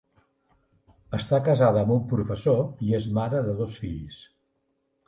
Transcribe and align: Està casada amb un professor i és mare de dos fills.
Està 1.17 1.39
casada 1.49 1.83
amb 1.83 1.95
un 1.97 2.01
professor 2.15 2.67
i 2.89 2.99
és 3.03 3.07
mare 3.21 3.47
de 3.51 3.57
dos 3.63 3.79
fills. 3.85 4.21